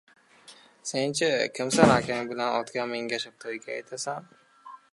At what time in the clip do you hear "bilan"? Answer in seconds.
2.31-2.57